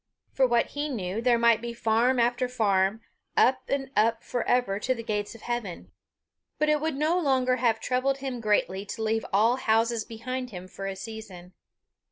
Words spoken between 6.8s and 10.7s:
would no longer have troubled him greatly to leave all houses behind him